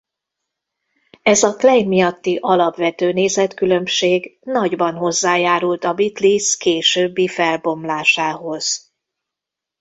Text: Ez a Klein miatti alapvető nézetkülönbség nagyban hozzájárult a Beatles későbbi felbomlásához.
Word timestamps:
Ez 1.21 1.43
a 1.43 1.55
Klein 1.55 1.87
miatti 1.87 2.37
alapvető 2.41 3.11
nézetkülönbség 3.11 4.37
nagyban 4.41 4.93
hozzájárult 4.95 5.83
a 5.83 5.93
Beatles 5.93 6.57
későbbi 6.57 7.27
felbomlásához. 7.27 8.93